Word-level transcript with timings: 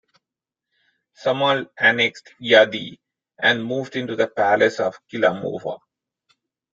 Sam'al 1.13 1.69
annexed 1.77 2.33
Ya'idi 2.41 2.97
and 3.37 3.63
moved 3.63 3.95
into 3.95 4.15
the 4.15 4.25
palace 4.25 4.79
of 4.79 4.99
Kilamuva. 5.07 5.77